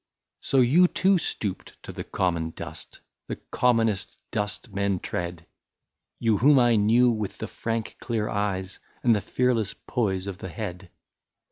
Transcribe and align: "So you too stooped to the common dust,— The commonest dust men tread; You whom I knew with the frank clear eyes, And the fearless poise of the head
"So 0.51 0.61
you 0.61 0.87
too 0.87 1.19
stooped 1.19 1.75
to 1.83 1.91
the 1.91 2.03
common 2.03 2.49
dust,— 2.55 3.01
The 3.27 3.35
commonest 3.35 4.17
dust 4.31 4.73
men 4.73 4.99
tread; 4.99 5.45
You 6.19 6.39
whom 6.39 6.57
I 6.57 6.75
knew 6.75 7.11
with 7.11 7.37
the 7.37 7.45
frank 7.45 7.97
clear 7.99 8.27
eyes, 8.27 8.79
And 9.03 9.15
the 9.15 9.21
fearless 9.21 9.75
poise 9.83 10.25
of 10.25 10.39
the 10.39 10.49
head 10.49 10.89